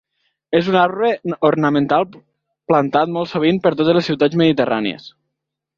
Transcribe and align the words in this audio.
És 0.59 0.69
un 0.71 0.77
arbre 0.83 1.09
ornamental 1.49 2.07
plantat 2.73 3.15
molt 3.19 3.33
sovint 3.35 3.63
per 3.67 3.77
totes 3.83 3.99
les 4.01 4.13
ciutats 4.13 4.45
mediterrànies. 4.45 5.11